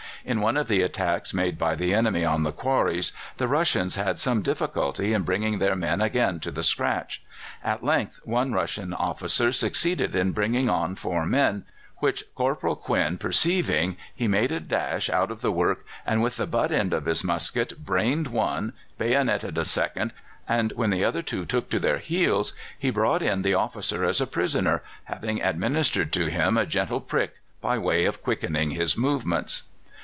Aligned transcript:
In 0.23 0.39
one 0.39 0.55
of 0.55 0.67
the 0.67 0.83
attacks 0.83 1.33
made 1.33 1.57
by 1.57 1.73
the 1.73 1.95
enemy 1.95 2.23
on 2.23 2.43
the 2.43 2.51
quarries 2.51 3.11
the 3.37 3.47
Russians 3.47 3.95
had 3.95 4.19
some 4.19 4.43
difficulty 4.43 5.13
in 5.13 5.23
bringing 5.23 5.57
their 5.57 5.75
men 5.75 5.99
again 5.99 6.39
to 6.41 6.51
the 6.51 6.61
scratch. 6.61 7.23
At 7.63 7.83
length 7.83 8.19
one 8.23 8.53
Russian 8.53 8.93
officer 8.93 9.51
succeeded 9.51 10.15
in 10.15 10.31
bringing 10.31 10.69
on 10.69 10.93
four 10.93 11.25
men, 11.25 11.63
which 11.97 12.23
Corporal 12.35 12.75
Quin 12.75 13.17
perceiving, 13.17 13.97
he 14.13 14.27
made 14.27 14.51
a 14.51 14.59
dash 14.59 15.09
out 15.09 15.31
of 15.31 15.41
the 15.41 15.51
work, 15.51 15.83
and 16.05 16.21
with 16.21 16.37
the 16.37 16.45
butt 16.45 16.71
end 16.71 16.93
of 16.93 17.05
his 17.05 17.23
musket 17.23 17.83
brained 17.83 18.27
one, 18.27 18.73
bayoneted 18.99 19.57
a 19.57 19.65
second, 19.65 20.13
and 20.47 20.71
when 20.73 20.91
the 20.91 21.03
other 21.03 21.23
two 21.23 21.45
took 21.47 21.67
to 21.71 21.79
their 21.79 21.97
heels 21.97 22.53
he 22.77 22.91
brought 22.91 23.23
in 23.23 23.41
the 23.41 23.55
officer 23.55 24.05
as 24.05 24.21
a 24.21 24.27
prisoner, 24.27 24.83
having 25.05 25.41
administered 25.41 26.13
to 26.13 26.27
him 26.29 26.57
a 26.57 26.65
gentle 26.67 27.01
prick 27.01 27.37
by 27.59 27.75
way 27.79 28.05
of 28.05 28.21
quickening 28.21 28.69
his 28.69 28.95
movements. 28.95 29.63